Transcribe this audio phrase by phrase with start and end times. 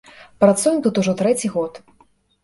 [0.43, 1.77] Працуем тут ужо трэці год.